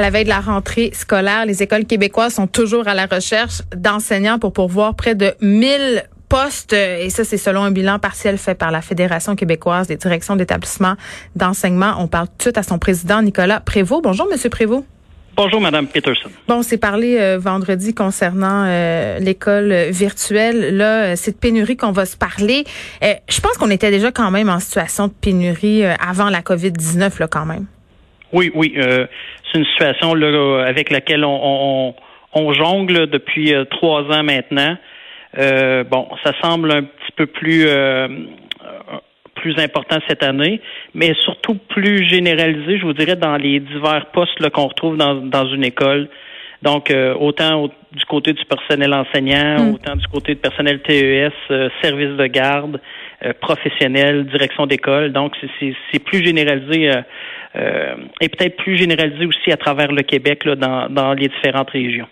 [0.00, 3.60] À la veille de la rentrée scolaire, les écoles québécoises sont toujours à la recherche
[3.76, 6.72] d'enseignants pour pourvoir près de 1000 postes.
[6.72, 10.94] Et ça, c'est selon un bilan partiel fait par la Fédération québécoise des directions d'établissements
[11.36, 11.96] d'enseignement.
[11.98, 14.02] On parle tout à son président, Nicolas Prévost.
[14.02, 14.86] Bonjour, Monsieur Prévost.
[15.36, 16.30] Bonjour, Madame Peterson.
[16.48, 20.78] Bon, on s'est parlé euh, vendredi concernant euh, l'école virtuelle.
[20.78, 22.64] Là, c'est de pénurie qu'on va se parler.
[23.02, 27.20] Euh, je pense qu'on était déjà quand même en situation de pénurie avant la COVID-19,
[27.20, 27.66] là, quand même.
[28.32, 28.78] Oui, oui.
[29.52, 31.94] C'est une situation là, avec laquelle on, on,
[32.34, 34.76] on jongle depuis trois ans maintenant.
[35.36, 37.66] bon, ça semble un petit peu plus
[39.40, 40.60] plus important cette année,
[40.94, 45.46] mais surtout plus généralisé, je vous dirais, dans les divers postes qu'on retrouve dans, dans
[45.46, 46.08] une école.
[46.62, 49.74] Donc, euh, autant du côté du personnel enseignant, mm.
[49.74, 52.80] autant du côté du personnel TES, euh, service de garde,
[53.24, 55.10] euh, professionnel, direction d'école.
[55.12, 56.90] Donc, c'est plus généralisé
[57.54, 62.06] et peut-être plus généralisé aussi à travers le Québec là, dans, dans les différentes régions.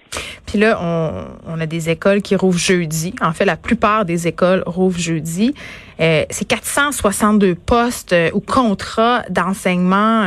[0.46, 3.14] Puis là, on, on, a des écoles qui rouvrent jeudi.
[3.20, 5.54] En fait, la plupart des écoles rouvrent jeudi.
[5.98, 10.24] c'est 462 postes ou contrats d'enseignement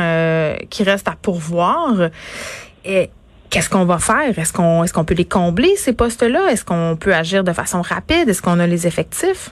[0.70, 2.08] qui restent à pourvoir.
[2.84, 3.10] Et
[3.52, 4.38] Qu'est-ce qu'on va faire?
[4.38, 6.50] Est-ce qu'on est-ce qu'on peut les combler, ces postes-là?
[6.50, 8.26] Est-ce qu'on peut agir de façon rapide?
[8.26, 9.50] Est-ce qu'on a les effectifs?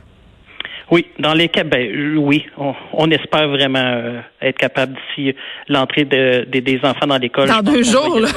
[0.91, 2.47] Oui, dans les cas, ben, oui,
[2.93, 5.35] on, espère vraiment euh, être capable d'ici
[5.69, 7.49] l'entrée de, des enfants dans l'école.
[7.49, 8.29] Dans deux jours, là.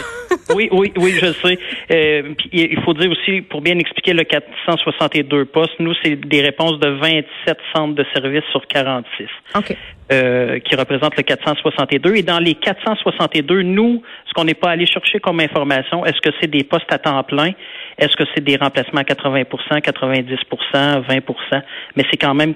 [0.55, 1.57] oui, oui, oui, je sais.
[1.91, 6.79] Euh, il faut dire aussi, pour bien expliquer le 462 postes, nous, c'est des réponses
[6.79, 9.27] de 27 centres de services sur 46.
[9.55, 9.75] OK.
[10.11, 12.15] Euh, qui représentent le 462.
[12.17, 16.30] Et dans les 462, nous, ce qu'on n'est pas allé chercher comme information, est-ce que
[16.41, 17.52] c'est des postes à temps plein?
[17.97, 19.45] Est-ce que c'est des remplacements à 80%
[19.80, 21.61] 90% 20%
[21.95, 22.53] Mais c'est quand même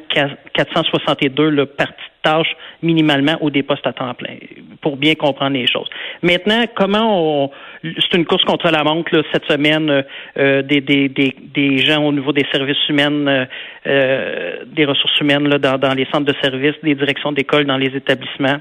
[0.54, 1.94] 462 le parti
[2.82, 4.36] minimalement ou des postes à temps plein,
[4.82, 5.90] pour bien comprendre les choses.
[6.22, 7.52] Maintenant, comment on...
[7.84, 10.04] C'est une course contre la montre cette semaine
[10.38, 13.48] euh, des, des, des, des, gens au niveau des services humains,
[13.86, 17.78] euh, des ressources humaines là, dans, dans les centres de services, des directions d'école, dans
[17.78, 18.58] les établissements.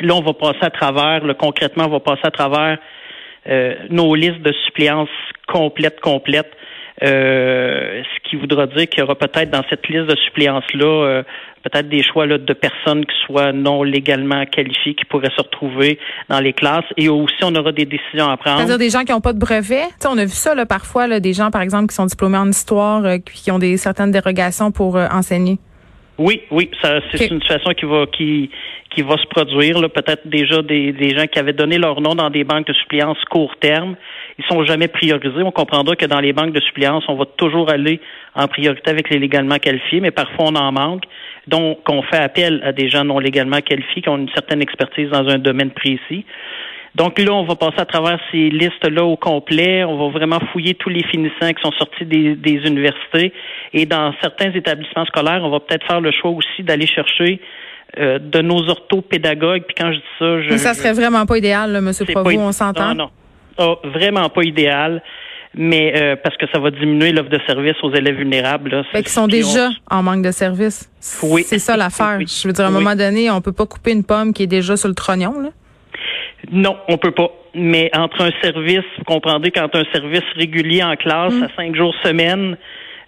[0.00, 2.78] Là, on va passer à travers, là, concrètement, on va passer à travers
[3.48, 5.08] euh, nos listes de suppléances
[5.48, 6.52] complètes, complètes.
[7.02, 11.22] Euh, ce qui voudra dire qu'il y aura peut-être dans cette liste de suppléances-là euh,
[11.62, 15.98] peut-être des choix là, de personnes qui soient non légalement qualifiées qui pourraient se retrouver
[16.28, 18.58] dans les classes et aussi on aura des décisions à prendre.
[18.58, 19.84] C'est-à-dire des gens qui n'ont pas de brevet.
[20.06, 22.48] on a vu ça là, parfois, là, des gens par exemple qui sont diplômés en
[22.48, 25.58] histoire, qui ont des certaines dérogations pour enseigner.
[26.22, 28.50] Oui, oui, ça, c'est une situation qui va qui
[28.90, 29.80] qui va se produire.
[29.90, 33.18] Peut-être déjà des, des gens qui avaient donné leur nom dans des banques de suppléance
[33.28, 33.96] court terme,
[34.38, 35.42] ils sont jamais priorisés.
[35.42, 38.00] On comprendra que dans les banques de suppléance, on va toujours aller
[38.34, 41.04] en priorité avec les légalement qualifiés, mais parfois on en manque.
[41.48, 45.10] Donc, on fait appel à des gens non légalement qualifiés qui ont une certaine expertise
[45.10, 46.24] dans un domaine précis.
[46.94, 49.82] Donc là, on va passer à travers ces listes-là au complet.
[49.84, 53.32] On va vraiment fouiller tous les finissants qui sont sortis des, universités.
[53.72, 57.40] Et dans certains établissements scolaires, on va peut-être faire le choix aussi d'aller chercher
[57.98, 59.62] euh, de nos orthopédagogues.
[59.62, 60.50] Puis quand je dis ça, je.
[60.50, 61.92] Mais ça serait vraiment pas idéal, là, M.
[62.12, 62.94] Provost, on s'entend?
[62.94, 63.10] Non, non.
[63.58, 65.02] Oh, vraiment pas idéal.
[65.54, 68.70] Mais euh, parce que ça va diminuer l'offre de services aux élèves vulnérables.
[68.70, 70.90] Là, ben, qui sont déjà en manque de services.
[71.22, 71.42] Oui.
[71.46, 72.18] C'est ça l'affaire.
[72.20, 74.46] Je veux dire, à un moment donné, on peut pas couper une pomme qui est
[74.46, 75.40] déjà sur le trognon.
[75.40, 75.50] Là.
[76.50, 77.30] Non, on peut pas.
[77.54, 81.42] Mais entre un service, vous comprendrez, quand un service régulier en classe mm.
[81.44, 82.56] à cinq jours semaine,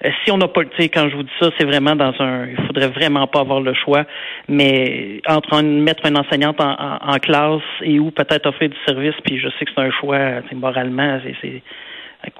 [0.04, 2.12] euh, si on n'a pas le sais, quand je vous dis ça, c'est vraiment dans
[2.18, 4.04] un il faudrait vraiment pas avoir le choix.
[4.48, 9.48] Mais entre mettre une enseignante en, classe et ou peut-être offrir du service, puis je
[9.58, 11.62] sais que c'est un choix moralement, c'est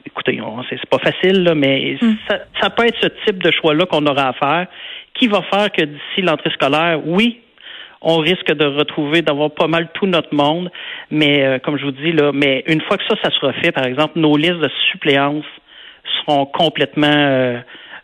[0.06, 0.40] écoutez,
[0.70, 2.16] c'est pas facile, là, mais mm.
[2.28, 4.66] ça, ça peut être ce type de choix-là qu'on aura à faire,
[5.14, 7.40] qui va faire que d'ici l'entrée scolaire, oui,
[8.04, 10.70] on risque de retrouver, d'avoir pas mal tout notre monde.
[11.10, 13.72] Mais euh, comme je vous dis, là, mais une fois que ça, ça sera fait,
[13.72, 15.44] par exemple, nos listes de suppléances
[16.20, 17.58] seront complètement euh,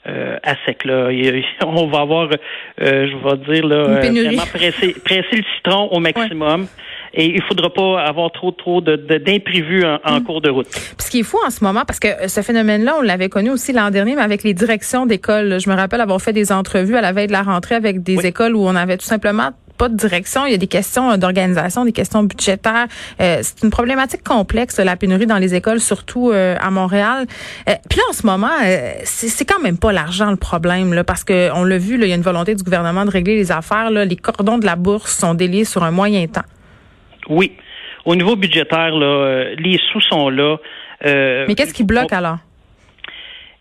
[0.09, 0.85] euh, à sec.
[0.85, 1.11] Là.
[1.67, 2.31] on va avoir,
[2.79, 6.67] je vais dire, là, vraiment presser, le citron au maximum.
[7.13, 10.25] Et il faudra pas avoir trop trop de, d'imprévus en, mm.
[10.25, 10.69] cours de route.
[10.71, 13.51] Puis ce qui est fou en ce moment, parce que ce phénomène-là, on l'avait connu
[13.51, 15.59] aussi l'an dernier, mais avec les directions d'école.
[15.61, 18.27] Je me rappelle avoir fait des entrevues à la veille de la rentrée avec des
[18.27, 19.51] écoles où on avait tout simplement
[19.81, 20.45] pas de direction.
[20.45, 22.87] Il y a des questions d'organisation, des questions budgétaires.
[23.19, 27.27] c'est une problématique complexe, la pénurie dans les écoles, surtout à Montréal.
[27.89, 28.57] puis là, en ce moment,
[29.05, 32.11] c'est quand même pas l'argent le problème, là, parce que on l'a vu, là, il
[32.11, 33.91] y a une volonté du gouvernement de régler les affaires.
[33.91, 34.05] Là.
[34.05, 36.49] Les cordons de la bourse sont déliés sur un moyen temps.
[37.31, 37.53] Oui.
[38.05, 40.57] Au niveau budgétaire, là, les sous sont là.
[41.03, 42.39] Mais qu'est-ce qui bloque alors?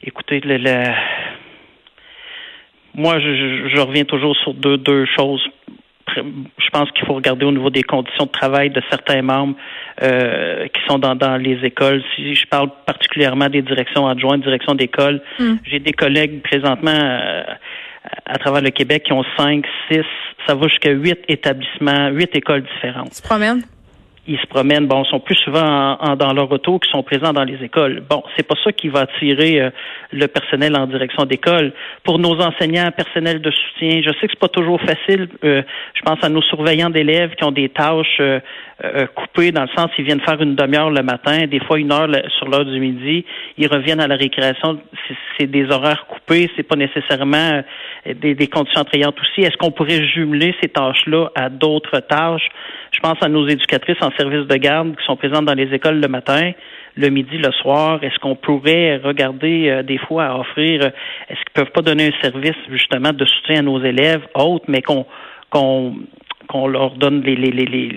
[0.02, 0.58] Écoutez, le,
[3.00, 5.42] moi, je, reviens toujours sur deux, deux choses.
[6.16, 9.56] Je pense qu'il faut regarder au niveau des conditions de travail de certains membres
[10.02, 12.04] euh, qui sont dans, dans les écoles.
[12.16, 15.56] Si je parle particulièrement des directions adjointes, directions d'école, hmm.
[15.64, 17.44] j'ai des collègues présentement euh,
[18.26, 20.06] à travers le Québec qui ont cinq, six,
[20.48, 23.12] ça va jusqu'à huit établissements, huit écoles différentes.
[23.16, 23.64] Tu promènes?
[24.30, 27.64] ils se promènent, bon, sont plus souvent dans leur auto qui sont présents dans les
[27.64, 28.04] écoles.
[28.08, 29.70] Bon, c'est pas ça qui va attirer euh,
[30.12, 31.72] le personnel en direction d'école.
[32.04, 35.28] Pour nos enseignants, personnel de soutien, je sais que c'est pas toujours facile.
[35.44, 35.62] Euh,
[35.94, 38.40] je pense à nos surveillants d'élèves qui ont des tâches euh,
[39.16, 42.08] coupées dans le sens ils viennent faire une demi-heure le matin, des fois une heure
[42.38, 43.26] sur l'heure du midi,
[43.58, 44.80] ils reviennent à la récréation.
[45.38, 47.62] C'est des horaires coupés, c'est pas nécessairement
[48.06, 49.42] des, des conditions attrayantes aussi.
[49.42, 52.48] Est-ce qu'on pourrait jumeler ces tâches-là à d'autres tâches?
[52.92, 56.00] Je pense à nos éducatrices en service de garde qui sont présentes dans les écoles
[56.00, 56.52] le matin,
[57.00, 58.04] le midi, le soir.
[58.04, 60.90] Est-ce qu'on pourrait regarder euh, des fois à offrir, euh,
[61.30, 64.82] est-ce qu'ils peuvent pas donner un service justement de soutien à nos élèves autres, mais
[64.82, 65.06] qu'on
[65.50, 65.96] qu'on
[66.50, 67.88] qu'on leur donne les les les les,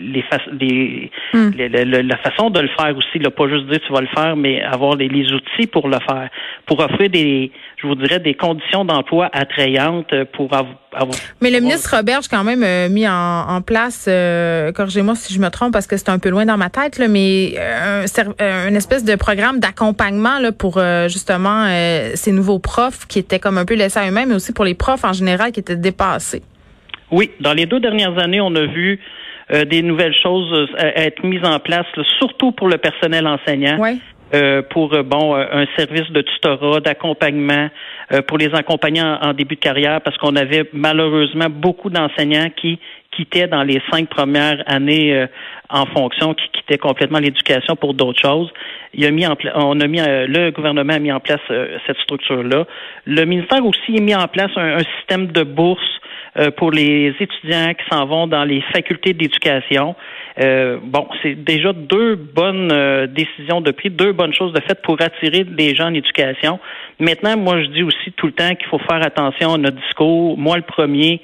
[0.61, 1.51] les, hmm.
[1.57, 4.63] la façon de le faire aussi, là, pas juste dire tu vas le faire, mais
[4.63, 6.29] avoir les, les outils pour le faire,
[6.67, 7.51] pour offrir des,
[7.81, 11.17] je vous dirais, des conditions d'emploi attrayantes pour avoir.
[11.41, 13.13] Mais le ministre Roberge quand même euh, mis en,
[13.49, 16.59] en place, euh, corrigez-moi si je me trompe parce que c'est un peu loin dans
[16.59, 18.05] ma tête, là, mais euh,
[18.39, 20.79] un, une espèce de programme d'accompagnement là pour
[21.09, 21.67] justement
[22.15, 24.75] ces nouveaux profs qui étaient comme un peu laissés à eux-mêmes, mais aussi pour les
[24.75, 26.43] profs en général qui étaient dépassés.
[27.13, 28.99] Oui, dans les deux dernières années, on a vu
[29.53, 31.87] euh, des nouvelles choses euh, être mises en place,
[32.19, 33.79] surtout pour le personnel enseignant.
[34.35, 37.69] Euh, pour bon un service de tutorat, d'accompagnement
[38.27, 42.79] pour les accompagner en, début de carrière parce qu'on avait malheureusement beaucoup d'enseignants qui
[43.13, 45.27] quittaient dans les cinq premières années
[45.69, 48.51] en fonction, qui quittaient complètement l'éducation pour d'autres choses.
[48.95, 51.41] Il a mis en on a mis le gouvernement a mis en place
[51.87, 52.67] cette structure là.
[53.07, 55.81] Le ministère aussi a mis en place un système de bourse
[56.39, 59.95] euh, pour les étudiants qui s'en vont dans les facultés d'éducation.
[60.41, 64.81] Euh, bon, c'est déjà deux bonnes euh, décisions de prise, deux bonnes choses de fait
[64.81, 66.59] pour attirer des gens en éducation.
[66.99, 70.39] Maintenant, moi, je dis aussi tout le temps qu'il faut faire attention à notre discours.
[70.39, 71.21] Moi, le premier,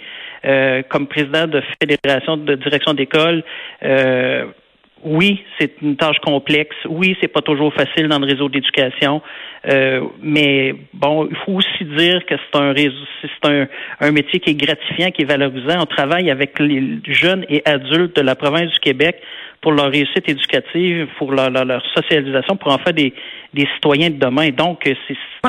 [0.88, 3.42] comme président de fédération de direction d'école,
[5.04, 6.76] oui, c'est une tâche complexe.
[6.88, 9.22] Oui, c'est pas toujours facile dans le réseau d'éducation.
[9.68, 13.66] Euh, mais bon, il faut aussi dire que c'est un réseau, c'est un,
[14.00, 15.80] un métier qui est gratifiant, qui est valorisant.
[15.80, 19.20] On travaille avec les jeunes et adultes de la province du Québec
[19.60, 23.12] pour leur réussite éducative, pour leur, leur, socialisation, pour en faire des,
[23.54, 24.50] des citoyens de demain.
[24.50, 24.96] Donc, c'est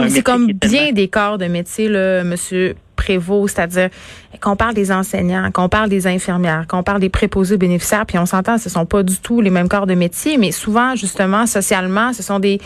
[0.08, 3.90] c'est comme bien des corps de métier, là, Monsieur prévaut, c'est-à-dire
[4.42, 8.26] qu'on parle des enseignants, qu'on parle des infirmières, qu'on parle des préposés bénéficiaires, puis on
[8.26, 12.12] s'entend, ce sont pas du tout les mêmes corps de métier, mais souvent, justement, socialement,
[12.12, 12.60] ce sont des,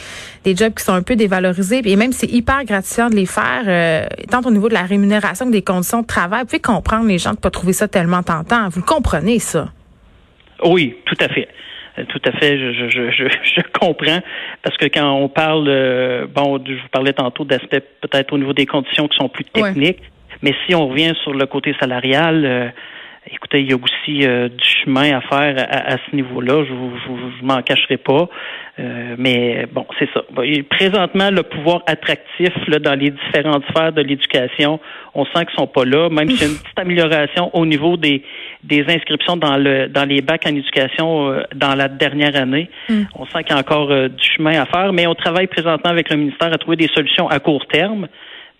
[0.43, 3.63] des jobs qui sont un peu dévalorisés, et même c'est hyper gratifiant de les faire,
[3.67, 6.41] euh, tant au niveau de la rémunération que des conditions de travail.
[6.41, 8.69] Vous pouvez comprendre les gens de pas trouver ça tellement tentant.
[8.69, 9.69] Vous le comprenez, ça?
[10.65, 11.47] Oui, tout à fait.
[11.97, 14.19] Euh, tout à fait, je, je, je, je, comprends
[14.63, 18.53] parce que quand on parle, euh, bon, je vous parlais tantôt d'aspects peut-être au niveau
[18.53, 19.99] des conditions qui sont plus techniques,
[20.43, 22.67] mais si on revient sur le côté salarial, euh,
[23.31, 26.65] écoutez, il y a aussi euh, du chemin à faire à, ce niveau-là.
[26.65, 28.27] Je, ne m'en cacherai pas.
[28.77, 30.21] Euh, mais bon, c'est ça.
[30.69, 34.81] Présentement, le pouvoir attractif là, dans les différentes sphères de l'éducation,
[35.15, 36.09] on sent qu'ils sont pas là.
[36.09, 38.21] Même s'il y a une petite amélioration au niveau des,
[38.63, 42.69] des inscriptions dans le dans les bacs en éducation dans la dernière année.
[42.89, 43.03] Mm.
[43.15, 46.09] On sent qu'il y a encore du chemin à faire, mais on travaille présentement avec
[46.09, 48.09] le ministère à trouver des solutions à court terme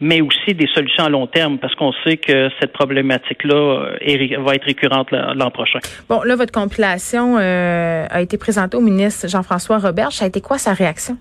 [0.04, 4.56] mais aussi des solutions à long terme, parce qu'on sait que cette problématique-là euh, va
[4.56, 5.80] être récurrente l'an prochain.
[6.10, 10.12] Bon, là, votre compilation euh, a été présentée au ministre Jean-François Robert.
[10.12, 11.18] Ça a été quoi sa réaction?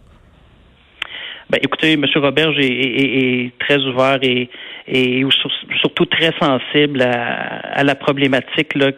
[1.49, 2.05] Ben, écoutez, M.
[2.17, 4.49] Robert est, très ouvert et,
[4.89, 5.25] et
[5.81, 8.91] surtout très sensible à, la problématique là,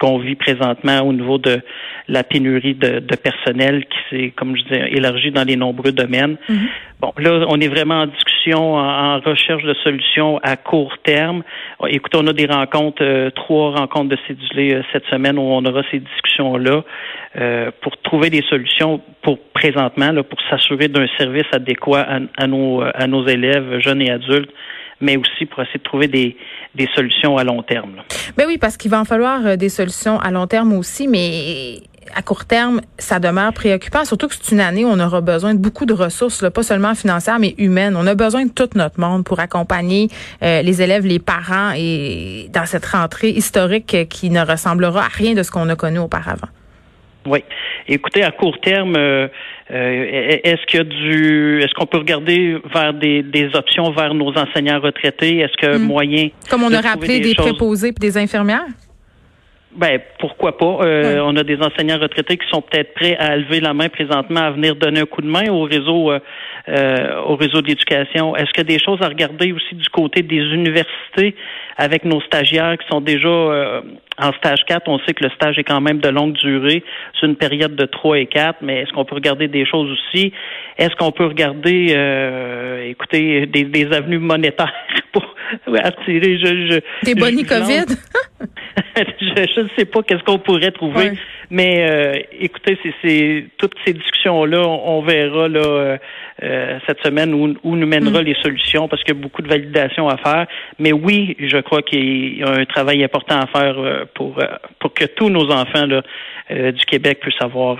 [0.00, 1.60] qu'on vit présentement au niveau de
[2.08, 6.36] la pénurie de, personnel qui s'est, comme je disais, élargie dans les nombreux domaines.
[6.48, 6.68] Mm-hmm.
[7.00, 11.42] Bon, là, on est vraiment en discussion, en, recherche de solutions à court terme.
[11.88, 15.64] Écoutez, on a des rencontres, euh, trois rencontres de cédulés euh, cette semaine où on
[15.64, 16.82] aura ces discussions-là
[17.36, 22.82] euh, pour trouver des solutions pour présentement, là, pour s'assurer d'un service adéquat à, nos,
[22.82, 24.50] à nos élèves, jeunes et adultes
[25.00, 26.36] mais aussi pour essayer de trouver des,
[26.74, 27.96] des solutions à long terme.
[28.36, 31.80] Ben oui, parce qu'il va en falloir euh, des solutions à long terme aussi, mais
[32.14, 35.54] à court terme, ça demeure préoccupant, surtout que c'est une année où on aura besoin
[35.54, 37.96] de beaucoup de ressources, là, pas seulement financières, mais humaines.
[37.96, 40.08] On a besoin de tout notre monde pour accompagner
[40.42, 45.34] euh, les élèves, les parents et dans cette rentrée historique qui ne ressemblera à rien
[45.34, 46.48] de ce qu'on a connu auparavant.
[47.26, 47.40] Oui.
[47.88, 49.28] Écoutez, à court terme, euh,
[49.70, 54.12] euh, est-ce qu'il y a du, est-ce qu'on peut regarder vers des, des, options vers
[54.14, 55.38] nos enseignants retraités?
[55.38, 55.82] Est-ce que hmm.
[55.82, 58.66] moyen Comme on a rappelé des, préposés et des infirmières?
[59.76, 60.78] Ben pourquoi pas?
[60.82, 64.40] Euh, on a des enseignants retraités qui sont peut-être prêts à lever la main présentement
[64.40, 66.20] à venir donner un coup de main au réseau euh,
[66.68, 68.36] euh au réseau d'éducation.
[68.36, 71.34] Est-ce qu'il y a des choses à regarder aussi du côté des universités?
[71.76, 73.80] Avec nos stagiaires qui sont déjà euh,
[74.18, 74.88] en stage 4?
[74.88, 76.82] On sait que le stage est quand même de longue durée.
[77.18, 80.32] C'est une période de 3 et 4, mais est-ce qu'on peut regarder des choses aussi?
[80.78, 81.94] Est-ce qu'on peut regarder
[82.88, 84.72] écoutez, des, des avenues monétaires
[85.12, 85.24] pour
[85.82, 87.86] attirer je, je, Des bonnies COVID?
[88.96, 91.12] je ne sais pas qu'est-ce qu'on pourrait trouver,
[91.50, 95.96] mais euh, écoutez, c'est toutes ces discussions-là, on, verra là euh,
[96.42, 98.24] euh, cette semaine où, où nous mènera mm.
[98.24, 100.46] les solutions, parce qu'il y a beaucoup de validation à faire.
[100.78, 104.38] Mais oui, je crois qu'il y a un travail important à faire pour
[104.78, 106.02] pour que tous nos enfants là,
[106.50, 107.78] du Québec puissent avoir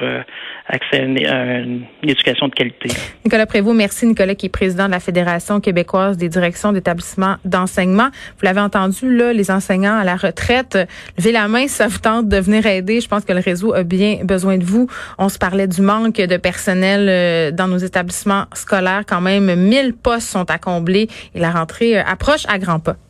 [0.69, 2.89] accès à une, éducation de qualité.
[3.25, 8.09] Nicolas Prévost, merci Nicolas, qui est président de la Fédération québécoise des directions d'établissements d'enseignement.
[8.39, 10.79] Vous l'avez entendu, là, les enseignants à la retraite,
[11.19, 13.01] levez la main ça vous tente de venir aider.
[13.01, 14.89] Je pense que le réseau a bien besoin de vous.
[15.19, 19.03] On se parlait du manque de personnel euh, dans nos établissements scolaires.
[19.07, 22.97] Quand même, 1000 postes sont à combler et la rentrée euh, approche à grands pas.